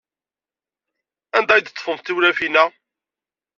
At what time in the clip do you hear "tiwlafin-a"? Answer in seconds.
2.05-2.65